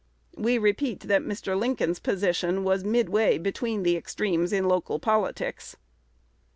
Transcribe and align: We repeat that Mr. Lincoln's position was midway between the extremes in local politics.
We 0.35 0.57
repeat 0.57 1.01
that 1.01 1.21
Mr. 1.21 1.55
Lincoln's 1.55 1.99
position 1.99 2.63
was 2.63 2.83
midway 2.83 3.37
between 3.37 3.83
the 3.83 3.95
extremes 3.95 4.51
in 4.51 4.67
local 4.67 4.97
politics. 4.97 5.75